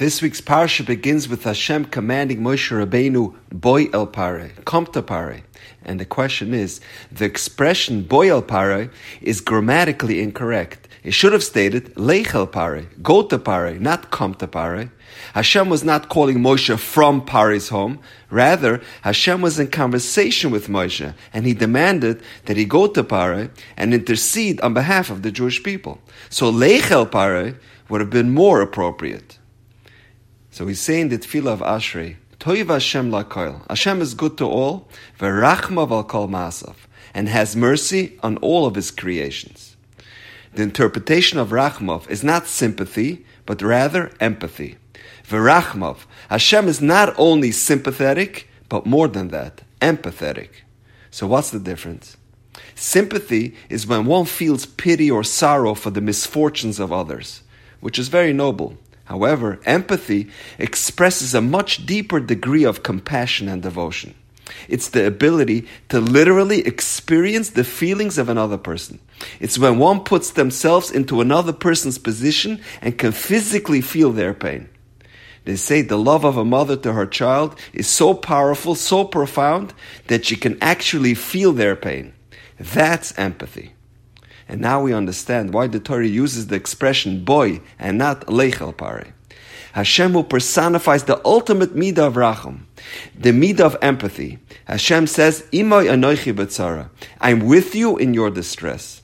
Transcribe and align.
This 0.00 0.22
week's 0.22 0.40
parsha 0.40 0.86
begins 0.86 1.28
with 1.28 1.44
Hashem 1.44 1.84
commanding 1.84 2.40
Moshe 2.40 2.70
Rabbeinu, 2.72 3.34
"Boy 3.52 3.90
el 3.92 4.06
pare, 4.06 4.52
come 4.64 4.86
to 4.94 5.02
pare." 5.02 5.42
And 5.84 6.00
the 6.00 6.06
question 6.06 6.54
is, 6.54 6.80
the 7.12 7.26
expression 7.26 8.04
"boy 8.04 8.30
el 8.30 8.40
pare" 8.40 8.88
is 9.20 9.42
grammatically 9.42 10.22
incorrect. 10.22 10.88
It 11.04 11.12
should 11.12 11.34
have 11.34 11.44
stated 11.44 11.98
"lech 11.98 12.34
el 12.34 12.46
pare, 12.46 12.86
go 13.02 13.20
to 13.20 13.38
pare, 13.38 13.74
not 13.78 14.10
come 14.10 14.32
to 14.36 14.46
pare. 14.46 14.90
Hashem 15.34 15.68
was 15.68 15.84
not 15.84 16.08
calling 16.08 16.38
Moshe 16.38 16.78
from 16.78 17.22
Pare's 17.26 17.68
home. 17.68 17.98
Rather, 18.30 18.80
Hashem 19.02 19.42
was 19.42 19.60
in 19.60 19.66
conversation 19.66 20.50
with 20.50 20.70
Moshe, 20.70 21.12
and 21.34 21.44
he 21.44 21.52
demanded 21.52 22.22
that 22.46 22.56
he 22.56 22.64
go 22.64 22.86
to 22.86 23.04
Pare 23.04 23.50
and 23.76 23.92
intercede 23.92 24.62
on 24.62 24.72
behalf 24.72 25.10
of 25.10 25.20
the 25.20 25.30
Jewish 25.30 25.62
people. 25.62 26.00
So 26.30 26.48
lech 26.48 26.90
el 26.90 27.04
pare 27.04 27.56
would 27.90 28.00
have 28.00 28.08
been 28.08 28.32
more 28.32 28.62
appropriate. 28.62 29.36
So 30.50 30.66
he's 30.66 30.80
saying 30.80 31.08
the 31.10 31.18
tefillah 31.18 31.52
of 31.52 31.60
Ashrei, 31.60 32.16
Toiv 32.38 32.68
Hashem 32.68 33.10
lakoil. 33.10 33.66
Hashem 33.68 34.00
is 34.00 34.14
good 34.14 34.36
to 34.38 34.46
all, 34.46 34.88
v'rachmav 35.18 36.08
kol 36.08 36.28
masav, 36.28 36.74
and 37.14 37.28
has 37.28 37.54
mercy 37.54 38.18
on 38.22 38.36
all 38.38 38.66
of 38.66 38.74
his 38.74 38.90
creations. 38.90 39.76
The 40.54 40.62
interpretation 40.62 41.38
of 41.38 41.50
rachmav 41.50 42.10
is 42.10 42.24
not 42.24 42.46
sympathy, 42.46 43.24
but 43.46 43.62
rather 43.62 44.10
empathy. 44.18 44.78
V'rachmav. 45.28 45.98
Hashem 46.28 46.66
is 46.66 46.80
not 46.80 47.14
only 47.18 47.52
sympathetic, 47.52 48.48
but 48.68 48.86
more 48.86 49.06
than 49.06 49.28
that, 49.28 49.62
empathetic. 49.80 50.48
So 51.10 51.26
what's 51.26 51.50
the 51.50 51.60
difference? 51.60 52.16
Sympathy 52.74 53.54
is 53.68 53.86
when 53.86 54.06
one 54.06 54.24
feels 54.24 54.66
pity 54.66 55.10
or 55.10 55.22
sorrow 55.22 55.74
for 55.74 55.90
the 55.90 56.00
misfortunes 56.00 56.80
of 56.80 56.92
others, 56.92 57.42
which 57.80 57.98
is 57.98 58.08
very 58.08 58.32
noble. 58.32 58.76
However, 59.10 59.58
empathy 59.66 60.30
expresses 60.56 61.34
a 61.34 61.40
much 61.40 61.84
deeper 61.84 62.20
degree 62.20 62.62
of 62.62 62.84
compassion 62.84 63.48
and 63.48 63.60
devotion. 63.60 64.14
It's 64.68 64.88
the 64.88 65.04
ability 65.04 65.66
to 65.88 65.98
literally 65.98 66.64
experience 66.64 67.50
the 67.50 67.64
feelings 67.64 68.18
of 68.18 68.28
another 68.28 68.56
person. 68.56 69.00
It's 69.40 69.58
when 69.58 69.80
one 69.80 70.04
puts 70.04 70.30
themselves 70.30 70.92
into 70.92 71.20
another 71.20 71.52
person's 71.52 71.98
position 71.98 72.60
and 72.80 72.96
can 72.96 73.10
physically 73.10 73.80
feel 73.80 74.12
their 74.12 74.32
pain. 74.32 74.68
They 75.44 75.56
say 75.56 75.82
the 75.82 75.98
love 75.98 76.24
of 76.24 76.36
a 76.36 76.44
mother 76.44 76.76
to 76.76 76.92
her 76.92 77.06
child 77.06 77.58
is 77.72 77.88
so 77.88 78.14
powerful, 78.14 78.76
so 78.76 79.02
profound, 79.02 79.74
that 80.06 80.24
she 80.24 80.36
can 80.36 80.56
actually 80.60 81.14
feel 81.14 81.52
their 81.52 81.74
pain. 81.74 82.12
That's 82.60 83.18
empathy. 83.18 83.72
And 84.50 84.60
now 84.60 84.82
we 84.82 84.92
understand 84.92 85.54
why 85.54 85.68
the 85.68 85.78
Torah 85.78 86.08
uses 86.08 86.48
the 86.48 86.56
expression 86.56 87.24
boy 87.24 87.60
and 87.78 87.96
not 87.96 88.26
lechel 88.26 88.76
pare. 88.76 89.14
Hashem 89.74 90.10
who 90.10 90.24
personifies 90.24 91.04
the 91.04 91.24
ultimate 91.24 91.76
midah 91.76 92.08
of 92.08 92.14
rachum, 92.14 92.62
the 93.16 93.30
midah 93.30 93.60
of 93.60 93.76
empathy. 93.80 94.40
Hashem 94.64 95.06
says, 95.06 95.44
"Imoy 95.52 95.86
anoichi 95.86 96.34
betzara." 96.34 96.90
I'm 97.20 97.46
with 97.46 97.76
you 97.76 97.96
in 97.96 98.12
your 98.12 98.28
distress. 98.28 99.02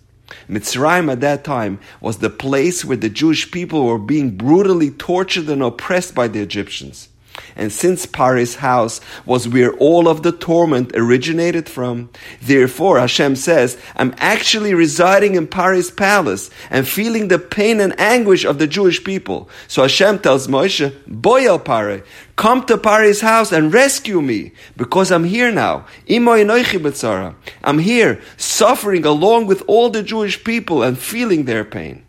Mitzrayim 0.51 1.13
at 1.13 1.21
that 1.21 1.45
time 1.45 1.79
was 2.01 2.19
the 2.19 2.29
place 2.29 2.85
where 2.85 2.97
the 2.97 3.09
Jewish 3.09 3.53
people 3.53 3.87
were 3.87 4.01
being 4.01 4.37
brutally 4.37 4.91
tortured 4.91 5.49
and 5.49 5.63
oppressed 5.63 6.13
by 6.13 6.27
the 6.27 6.41
Egyptians. 6.41 7.09
And 7.55 7.73
since 7.73 8.07
Pare's 8.07 8.57
house 8.57 9.01
was 9.25 9.49
where 9.49 9.73
all 9.75 10.09
of 10.09 10.23
the 10.23 10.33
torment 10.33 10.93
originated 10.95 11.69
from, 11.69 12.11
therefore 12.41 12.99
Hashem 12.99 13.37
says, 13.37 13.77
I'm 13.97 14.15
actually 14.19 14.75
residing 14.75 15.35
in 15.35 15.47
Pare's 15.47 15.91
palace 15.91 16.51
and 16.71 16.87
feeling 16.87 17.29
the 17.29 17.39
pain 17.39 17.81
and 17.81 17.99
anguish 18.01 18.45
of 18.45 18.59
the 18.59 18.67
Jewish 18.67 19.03
people. 19.05 19.49
So 19.69 19.83
Hashem 19.83 20.21
tells 20.21 20.47
Moshe, 20.47 20.95
Boy 21.07 21.47
el 21.47 21.59
Pare, 21.59 22.05
come 22.37 22.65
to 22.67 22.79
Pare's 22.79 23.21
house 23.21 23.53
and 23.53 23.73
rescue 23.73 24.21
me, 24.21 24.53
because 24.77 25.11
I'm 25.11 25.25
here 25.25 25.53
now. 25.53 25.87
I'm 26.09 27.79
here, 27.79 28.21
suffering 28.37 29.05
along 29.05 29.47
with 29.47 29.63
all 29.67 29.91
the 29.91 30.03
Jewish 30.03 30.45
people 30.45 30.83
and 30.83 30.99
feeling 30.99 31.45
their 31.45 31.65
pain. 31.65 32.06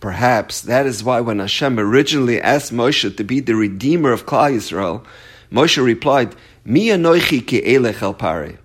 Perhaps 0.00 0.62
that 0.62 0.86
is 0.86 1.04
why 1.04 1.20
when 1.20 1.38
Hashem 1.38 1.78
originally 1.78 2.40
asked 2.40 2.72
Moshe 2.72 3.14
to 3.14 3.24
be 3.24 3.40
the 3.40 3.54
redeemer 3.54 4.12
of 4.12 4.24
Klal 4.24 4.54
Yisrael, 4.54 5.04
Moshe 5.52 5.82
replied, 5.82 6.34
Mi 6.64 6.88
anoichi 6.88 7.46
ki 7.46 7.60
elech 7.60 8.00
el 8.00 8.14
pare, 8.14 8.58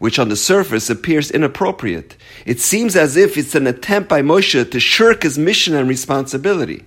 which 0.00 0.18
on 0.18 0.28
the 0.28 0.36
surface 0.36 0.90
appears 0.90 1.30
inappropriate. 1.30 2.16
It 2.44 2.60
seems 2.60 2.96
as 2.96 3.16
if 3.16 3.38
it's 3.38 3.54
an 3.54 3.68
attempt 3.68 4.08
by 4.08 4.22
Moshe 4.22 4.68
to 4.68 4.80
shirk 4.80 5.22
his 5.22 5.38
mission 5.38 5.74
and 5.74 5.88
responsibility. 5.88 6.84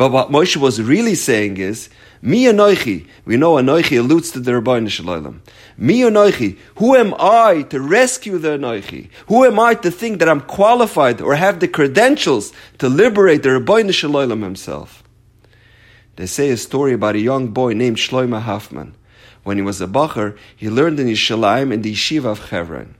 But 0.00 0.12
what 0.12 0.30
Moshe 0.30 0.56
was 0.56 0.80
really 0.80 1.14
saying 1.14 1.58
is, 1.58 1.90
Mi 2.22 2.44
anoichi, 2.44 3.06
we 3.26 3.36
know 3.36 3.56
anoichi 3.56 3.98
alludes 3.98 4.30
to 4.30 4.40
the 4.40 4.54
Rabbi 4.54 4.86
Shalom. 4.86 5.42
Mi 5.76 6.00
anoichi, 6.00 6.56
who 6.76 6.96
am 6.96 7.12
I 7.20 7.66
to 7.68 7.82
rescue 7.82 8.38
the 8.38 8.56
anoichi? 8.56 9.10
Who 9.26 9.44
am 9.44 9.60
I 9.60 9.74
to 9.74 9.90
think 9.90 10.18
that 10.18 10.28
I'm 10.30 10.40
qualified 10.40 11.20
or 11.20 11.34
have 11.34 11.60
the 11.60 11.68
credentials 11.68 12.50
to 12.78 12.88
liberate 12.88 13.42
the 13.42 13.52
Rabbi 13.52 13.90
Shalom 13.90 14.40
himself? 14.40 15.02
They 16.16 16.24
say 16.24 16.48
a 16.48 16.56
story 16.56 16.94
about 16.94 17.16
a 17.16 17.20
young 17.20 17.48
boy 17.48 17.74
named 17.74 17.98
Shloima 17.98 18.40
Hoffman. 18.40 18.94
When 19.42 19.58
he 19.58 19.62
was 19.62 19.82
a 19.82 19.86
bacher, 19.86 20.34
he 20.56 20.70
learned 20.70 20.98
in 20.98 21.08
Yerushalayim 21.08 21.74
in 21.74 21.82
the 21.82 21.92
yeshiva 21.92 22.24
of 22.24 22.48
Hebron. 22.48 22.94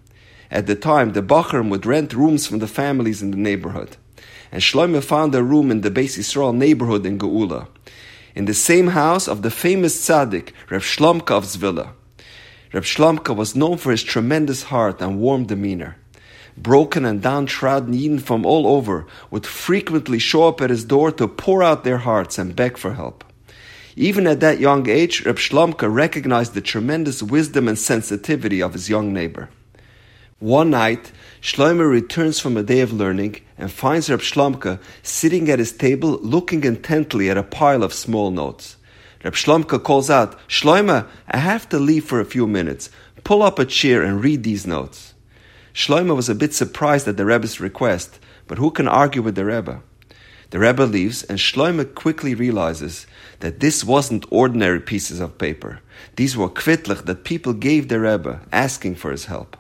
At 0.51 0.67
the 0.67 0.77
time, 0.77 1.15
the 1.15 1.23
bacher 1.23 1.67
would 1.67 1.87
rent 1.87 2.13
rooms 2.13 2.47
from 2.47 2.59
the 2.59 2.69
families 2.69 3.23
in 3.23 3.31
the 3.31 3.39
neighborhood. 3.39 3.97
And 4.53 4.63
Shloima 4.63 5.03
found 5.03 5.35
a 5.35 5.43
room 5.43 5.71
in 5.71 5.83
the 5.83 5.91
Beis 5.91 6.19
Yisrael 6.19 6.55
neighborhood 6.55 7.07
in 7.07 7.19
Geula 7.19 7.69
in 8.35 8.45
the 8.45 8.55
same 8.55 8.89
house 8.89 9.29
of 9.29 9.43
the 9.43 9.51
famous 9.51 9.97
tzaddik, 9.97 10.53
Reb 10.71 10.83
Shlomka 10.83 11.33
of 11.33 11.45
Zvilla. 11.45 11.91
Reb 12.73 12.85
Shlomka 12.85 13.35
was 13.35 13.57
known 13.57 13.77
for 13.77 13.91
his 13.91 14.03
tremendous 14.03 14.65
heart 14.65 15.01
and 15.01 15.19
warm 15.19 15.45
demeanor. 15.47 15.97
Broken 16.57 17.05
and 17.05 17.23
downtrodden 17.23 17.95
Yidden 17.95 18.21
from 18.21 18.45
all 18.45 18.67
over 18.67 19.07
would 19.31 19.47
frequently 19.47 20.19
show 20.19 20.49
up 20.49 20.61
at 20.61 20.71
his 20.71 20.85
door 20.85 21.11
to 21.13 21.27
pour 21.27 21.63
out 21.63 21.85
their 21.85 21.99
hearts 21.99 22.39
and 22.39 22.57
beg 22.57 22.77
for 22.77 22.95
help. 22.95 23.25
Even 23.97 24.27
at 24.27 24.41
that 24.41 24.61
young 24.61 24.89
age, 24.89 25.25
Reb 25.25 25.37
Shlomka 25.37 25.93
recognized 25.93 26.55
the 26.55 26.61
tremendous 26.61 27.23
wisdom 27.23 27.67
and 27.67 27.79
sensitivity 27.79 28.63
of 28.63 28.75
his 28.75 28.89
young 28.89 29.13
neighbor. 29.13 29.49
One 30.41 30.71
night, 30.71 31.13
Shlomo 31.43 31.87
returns 31.87 32.41
from 32.41 32.57
a 32.57 32.63
day 32.63 32.81
of 32.81 32.95
learning 32.95 33.43
and 33.59 33.71
finds 33.71 34.09
Reb 34.09 34.21
Shlomka 34.21 34.81
sitting 35.03 35.51
at 35.51 35.59
his 35.59 35.71
table 35.71 36.19
looking 36.23 36.65
intently 36.65 37.29
at 37.29 37.37
a 37.37 37.43
pile 37.43 37.83
of 37.83 37.93
small 37.93 38.31
notes. 38.31 38.79
Reb 39.23 39.35
Shlomka 39.35 39.83
calls 39.83 40.09
out, 40.09 40.39
Shlomo, 40.49 41.07
I 41.29 41.37
have 41.37 41.69
to 41.69 41.79
leave 41.79 42.07
for 42.07 42.21
a 42.21 42.25
few 42.25 42.47
minutes. 42.47 42.89
Pull 43.23 43.43
up 43.43 43.59
a 43.59 43.67
chair 43.67 44.03
and 44.03 44.25
read 44.25 44.43
these 44.43 44.67
notes. 44.67 45.13
Shlomo 45.75 46.17
was 46.17 46.31
a 46.31 46.35
bit 46.35 46.55
surprised 46.55 47.07
at 47.07 47.19
the 47.19 47.27
Rebbe's 47.27 47.61
request, 47.61 48.19
but 48.49 48.57
who 48.57 48.71
can 48.71 48.89
argue 48.89 49.21
with 49.21 49.35
the 49.35 49.45
Rebbe? 49.45 49.83
The 50.49 50.59
Rebbe 50.59 50.85
leaves, 50.85 51.23
and 51.23 51.39
Shlomo 51.39 51.95
quickly 51.95 52.35
realizes 52.35 53.07
that 53.41 53.61
this 53.61 53.85
wasn't 53.85 54.25
ordinary 54.31 54.81
pieces 54.81 55.21
of 55.21 55.37
paper. 55.37 55.81
These 56.17 56.35
were 56.35 56.49
kvitlich 56.49 57.05
that 57.05 57.25
people 57.25 57.53
gave 57.53 57.89
the 57.89 58.01
Rebbe, 58.01 58.41
asking 58.51 58.95
for 58.95 59.11
his 59.11 59.27
help. 59.27 59.59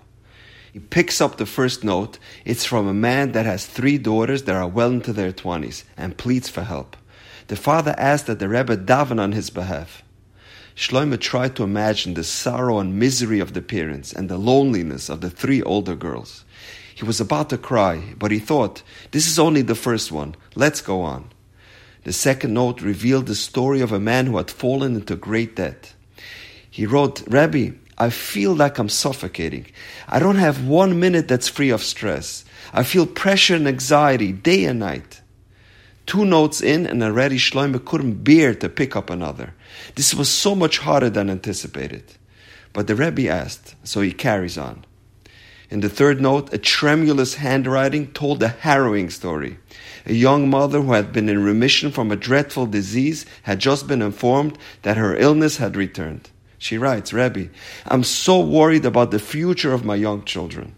He 0.73 0.79
picks 0.79 1.21
up 1.21 1.37
the 1.37 1.47
first 1.47 1.83
note. 1.83 2.19
It's 2.45 2.65
from 2.65 2.87
a 2.87 2.95
man 2.95 3.33
that 3.33 3.47
has 3.47 3.67
three 3.67 3.99
daughters 3.99 4.45
that 4.45 4.55
are 4.55 4.69
well 4.69 4.91
into 4.91 5.13
their 5.13 5.33
20s 5.33 5.85
and 5.97 6.17
pleads 6.17 6.49
for 6.49 6.63
help. 6.63 6.97
The 7.49 7.57
father 7.57 7.95
asks 7.99 8.27
that 8.29 8.39
the 8.39 8.49
Rebbe 8.49 8.77
daven 8.77 9.21
on 9.21 9.33
his 9.33 9.51
behalf. 9.51 10.05
Shlomo 10.77 11.19
tried 11.19 11.57
to 11.57 11.65
imagine 11.65 12.15
the 12.15 12.25
sorrow 12.25 12.79
and 12.79 12.99
misery 12.99 13.41
of 13.41 13.53
the 13.53 13.61
parents 13.61 14.13
and 14.13 14.29
the 14.29 14.39
loneliness 14.39 15.09
of 15.09 15.21
the 15.21 15.31
three 15.31 15.63
older 15.63 15.97
girls. 15.97 16.45
He 16.95 17.05
was 17.05 17.21
about 17.21 17.51
to 17.51 17.59
cry, 17.59 18.15
but 18.17 18.31
he 18.31 18.39
thought, 18.39 18.83
this 19.11 19.27
is 19.27 19.39
only 19.39 19.63
the 19.63 19.75
first 19.75 20.13
one. 20.13 20.37
Let's 20.55 20.81
go 20.81 21.03
on. 21.03 21.31
The 22.05 22.13
second 22.13 22.55
note 22.55 22.81
revealed 22.81 23.27
the 23.27 23.35
story 23.35 23.81
of 23.81 23.93
a 23.93 24.01
man 24.01 24.27
who 24.27 24.37
had 24.37 24.51
fallen 24.51 24.95
into 24.95 25.16
great 25.16 25.57
debt. 25.57 25.95
He 26.71 26.87
wrote, 26.87 27.23
Rabbi, 27.27 27.71
I 28.01 28.09
feel 28.09 28.55
like 28.55 28.79
I'm 28.79 28.89
suffocating. 28.89 29.67
I 30.09 30.21
don't 30.21 30.37
have 30.37 30.67
one 30.67 30.99
minute 30.99 31.29
that's 31.29 31.49
free 31.49 31.69
of 31.69 31.83
stress. 31.83 32.47
I 32.73 32.83
feel 32.83 33.07
pressure 33.07 33.55
and 33.55 33.69
anxiety 33.69 34.33
day 34.33 34.65
and 34.65 34.79
night. 34.79 35.21
Two 36.07 36.25
notes 36.25 36.63
in, 36.63 36.87
and 36.87 37.03
already 37.03 37.37
Shlomo 37.37 37.85
couldn't 37.85 38.25
bear 38.25 38.55
to 38.55 38.71
pick 38.71 38.97
up 38.97 39.11
another. 39.11 39.53
This 39.97 40.15
was 40.15 40.31
so 40.31 40.55
much 40.55 40.79
harder 40.79 41.11
than 41.11 41.29
anticipated. 41.29 42.05
But 42.73 42.87
the 42.87 42.95
Rebbe 42.95 43.29
asked, 43.29 43.75
so 43.85 44.01
he 44.01 44.13
carries 44.13 44.57
on. 44.57 44.87
In 45.69 45.81
the 45.81 45.91
third 45.91 46.23
note, 46.23 46.55
a 46.55 46.59
tremulous 46.59 47.35
handwriting 47.35 48.13
told 48.13 48.43
a 48.43 48.49
harrowing 48.49 49.11
story. 49.11 49.59
A 50.07 50.15
young 50.15 50.49
mother 50.49 50.81
who 50.81 50.95
had 50.95 51.13
been 51.13 51.29
in 51.29 51.45
remission 51.45 51.93
from 51.93 52.11
a 52.11 52.17
dreadful 52.17 52.65
disease 52.65 53.27
had 53.43 53.59
just 53.59 53.87
been 53.87 54.01
informed 54.01 54.57
that 54.83 54.97
her 54.97 55.15
illness 55.15 55.59
had 55.59 55.77
returned. 55.77 56.31
She 56.60 56.77
writes, 56.77 57.15
Rebbe, 57.15 57.48
I'm 57.86 58.04
so 58.04 58.39
worried 58.39 58.84
about 58.84 59.10
the 59.10 59.18
future 59.18 59.72
of 59.72 59.83
my 59.83 59.95
young 59.95 60.27
children. 60.27 60.77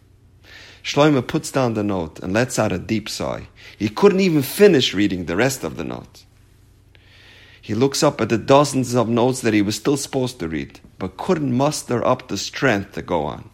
Shlomo 0.85 1.27
puts 1.27 1.51
down 1.51 1.75
the 1.75 1.83
note 1.83 2.21
and 2.21 2.33
lets 2.33 2.57
out 2.57 2.71
a 2.71 2.79
deep 2.79 3.09
sigh. 3.09 3.49
He 3.77 3.89
couldn't 3.89 4.21
even 4.21 4.43
finish 4.43 4.95
reading 4.95 5.25
the 5.25 5.35
rest 5.35 5.65
of 5.65 5.77
the 5.77 5.83
note. 5.83 6.25
He 7.61 7.75
looks 7.75 8.05
up 8.05 8.21
at 8.21 8.29
the 8.29 8.39
dozens 8.39 8.95
of 8.95 9.09
notes 9.09 9.41
that 9.41 9.55
he 9.55 9.61
was 9.61 9.75
still 9.75 9.97
supposed 9.97 10.39
to 10.39 10.49
read, 10.49 10.79
but 11.01 11.17
couldn't 11.17 11.53
muster 11.53 12.05
up 12.07 12.29
the 12.29 12.39
strength 12.39 12.93
to 12.93 13.03
go 13.03 13.25
on. 13.25 13.51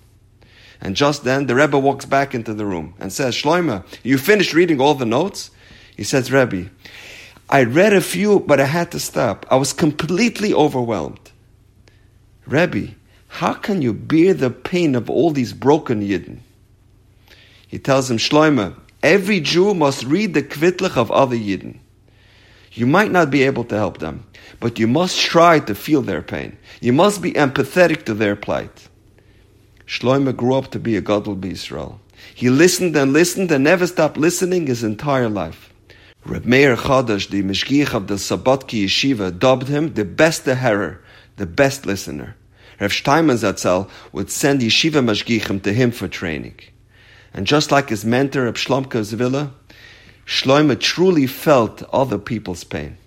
And 0.82 0.94
just 0.94 1.24
then, 1.24 1.46
the 1.46 1.54
Rebbe 1.54 1.78
walks 1.78 2.04
back 2.04 2.34
into 2.34 2.52
the 2.52 2.66
room 2.66 2.92
and 3.00 3.10
says, 3.10 3.34
Shloima, 3.34 3.86
you 4.02 4.18
finished 4.18 4.52
reading 4.52 4.82
all 4.82 4.94
the 4.94 5.06
notes? 5.06 5.50
He 5.96 6.04
says, 6.04 6.30
Rebbe, 6.30 6.68
I 7.48 7.64
read 7.64 7.94
a 7.94 8.02
few, 8.02 8.40
but 8.40 8.60
I 8.60 8.66
had 8.66 8.92
to 8.92 9.00
stop. 9.00 9.46
I 9.50 9.56
was 9.56 9.72
completely 9.72 10.52
overwhelmed. 10.52 11.27
Rebbe, 12.48 12.94
how 13.28 13.52
can 13.52 13.82
you 13.82 13.92
bear 13.92 14.32
the 14.32 14.50
pain 14.50 14.94
of 14.94 15.10
all 15.10 15.30
these 15.30 15.52
broken 15.52 16.00
Yidden? 16.00 16.38
He 17.66 17.78
tells 17.78 18.10
him, 18.10 18.16
Shloima, 18.16 18.74
every 19.02 19.40
Jew 19.40 19.74
must 19.74 20.04
read 20.04 20.32
the 20.32 20.42
Kvitlich 20.42 20.96
of 20.96 21.10
other 21.10 21.36
Yidden. 21.36 21.78
You 22.72 22.86
might 22.86 23.10
not 23.10 23.30
be 23.30 23.42
able 23.42 23.64
to 23.64 23.76
help 23.76 23.98
them, 23.98 24.24
but 24.60 24.78
you 24.78 24.86
must 24.86 25.20
try 25.20 25.60
to 25.60 25.74
feel 25.74 26.00
their 26.00 26.22
pain. 26.22 26.56
You 26.80 26.92
must 26.94 27.20
be 27.20 27.32
empathetic 27.32 28.04
to 28.06 28.14
their 28.14 28.36
plight. 28.36 28.88
Shloime 29.86 30.34
grew 30.34 30.54
up 30.54 30.70
to 30.70 30.78
be 30.78 30.96
a 30.96 31.00
Gadol 31.02 31.44
Israel. 31.44 32.00
He 32.34 32.50
listened 32.50 32.96
and 32.96 33.12
listened 33.12 33.50
and 33.52 33.64
never 33.64 33.86
stopped 33.86 34.16
listening 34.16 34.66
his 34.66 34.84
entire 34.84 35.28
life. 35.28 35.72
Reb 36.24 36.44
Meir 36.44 36.76
Chadash, 36.76 37.28
the 37.28 37.42
Mashgiach 37.42 37.94
of 37.94 38.06
the 38.06 38.14
Slabodka 38.14 38.84
Yeshiva, 38.84 39.38
dubbed 39.38 39.68
him 39.68 39.94
the 39.94 40.04
best 40.04 40.44
hearer, 40.44 41.02
the 41.38 41.46
best 41.46 41.86
listener. 41.86 42.36
Rev 42.80 42.92
Steinman 42.92 43.36
Zatzal 43.36 43.88
would 44.12 44.30
send 44.30 44.60
Yeshiva 44.60 45.02
Mashgichim 45.04 45.62
to 45.62 45.72
him 45.72 45.90
for 45.90 46.06
training. 46.06 46.60
And 47.34 47.46
just 47.46 47.72
like 47.72 47.88
his 47.88 48.04
mentor, 48.04 48.44
Reb 48.44 48.54
Shlomka 48.54 49.00
Zvilla, 49.02 49.50
Shloime 50.26 50.78
truly 50.78 51.26
felt 51.26 51.82
other 51.92 52.18
people's 52.18 52.64
pain. 52.64 52.98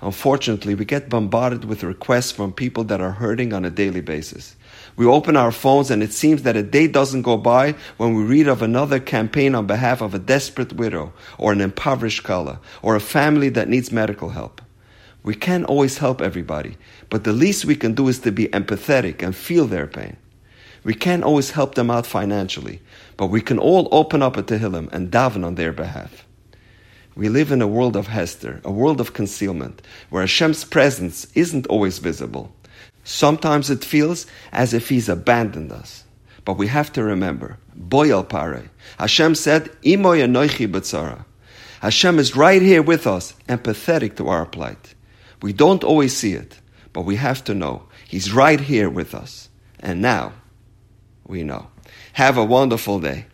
Unfortunately, 0.00 0.74
we 0.74 0.84
get 0.84 1.08
bombarded 1.08 1.64
with 1.64 1.84
requests 1.84 2.32
from 2.32 2.52
people 2.52 2.84
that 2.84 3.00
are 3.00 3.12
hurting 3.12 3.52
on 3.52 3.64
a 3.64 3.70
daily 3.70 4.00
basis. 4.00 4.56
We 4.96 5.06
open 5.06 5.36
our 5.36 5.52
phones 5.52 5.90
and 5.90 6.02
it 6.02 6.12
seems 6.12 6.42
that 6.42 6.56
a 6.56 6.62
day 6.62 6.88
doesn't 6.88 7.22
go 7.22 7.36
by 7.36 7.76
when 7.98 8.14
we 8.14 8.24
read 8.24 8.48
of 8.48 8.62
another 8.62 8.98
campaign 8.98 9.54
on 9.54 9.66
behalf 9.66 10.00
of 10.00 10.12
a 10.12 10.18
desperate 10.18 10.72
widow 10.72 11.12
or 11.38 11.52
an 11.52 11.60
impoverished 11.60 12.24
kala 12.24 12.60
or 12.82 12.96
a 12.96 13.00
family 13.00 13.48
that 13.50 13.68
needs 13.68 13.92
medical 13.92 14.30
help. 14.30 14.60
We 15.22 15.34
can't 15.34 15.64
always 15.64 15.98
help 15.98 16.20
everybody, 16.20 16.76
but 17.08 17.24
the 17.24 17.32
least 17.32 17.64
we 17.64 17.76
can 17.76 17.94
do 17.94 18.08
is 18.08 18.18
to 18.20 18.32
be 18.32 18.48
empathetic 18.48 19.22
and 19.22 19.36
feel 19.36 19.66
their 19.66 19.86
pain. 19.86 20.16
We 20.84 20.94
can't 20.94 21.22
always 21.22 21.52
help 21.52 21.76
them 21.76 21.90
out 21.90 22.06
financially, 22.06 22.80
but 23.16 23.28
we 23.28 23.40
can 23.40 23.58
all 23.58 23.88
open 23.92 24.20
up 24.20 24.36
a 24.36 24.42
Tehillim 24.42 24.92
and 24.92 25.12
daven 25.12 25.44
on 25.44 25.54
their 25.54 25.72
behalf. 25.72 26.26
We 27.14 27.28
live 27.28 27.52
in 27.52 27.62
a 27.62 27.68
world 27.68 27.94
of 27.94 28.08
Hester, 28.08 28.60
a 28.64 28.72
world 28.72 29.00
of 29.00 29.12
concealment, 29.12 29.82
where 30.10 30.22
Hashem's 30.22 30.64
presence 30.64 31.26
isn't 31.34 31.66
always 31.66 31.98
visible. 31.98 32.52
Sometimes 33.04 33.70
it 33.70 33.84
feels 33.84 34.26
as 34.50 34.74
if 34.74 34.88
He's 34.88 35.08
abandoned 35.08 35.70
us. 35.70 36.04
But 36.44 36.54
we 36.54 36.66
have 36.66 36.92
to 36.94 37.04
remember, 37.04 37.58
Boyal 37.78 38.28
Pare, 38.28 38.70
Hashem 38.98 39.36
said, 39.36 39.66
Imoy 39.82 40.24
Anoichi 40.24 40.66
B'tzara. 40.66 41.24
Hashem 41.80 42.18
is 42.18 42.34
right 42.34 42.62
here 42.62 42.82
with 42.82 43.06
us, 43.06 43.34
empathetic 43.48 44.16
to 44.16 44.28
our 44.28 44.46
plight. 44.46 44.91
We 45.42 45.52
don't 45.52 45.84
always 45.84 46.16
see 46.16 46.32
it, 46.32 46.60
but 46.92 47.02
we 47.02 47.16
have 47.16 47.44
to 47.44 47.54
know 47.54 47.88
He's 48.08 48.32
right 48.32 48.60
here 48.60 48.88
with 48.88 49.14
us. 49.14 49.48
And 49.80 50.00
now, 50.00 50.32
we 51.26 51.42
know. 51.42 51.68
Have 52.14 52.36
a 52.36 52.44
wonderful 52.44 53.00
day. 53.00 53.26